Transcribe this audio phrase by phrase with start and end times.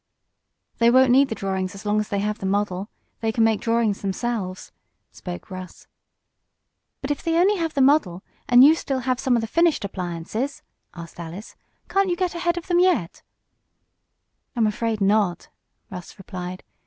[0.79, 2.89] "They won't need the drawings as long as they have the model.
[3.19, 4.71] They can make drawings themselves,"
[5.11, 5.85] spoke Russ.
[7.01, 9.85] "But if they only have the model, and you still have some of the finished
[9.85, 10.63] appliances,"
[10.95, 11.55] asked Alice,
[11.87, 13.21] "can't you get ahead of them yet?"
[14.55, 15.49] "I'm afraid not,"
[15.91, 16.63] Russ replied.